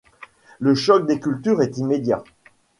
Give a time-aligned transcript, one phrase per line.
[0.59, 2.23] Le choc des cultures est immédiat.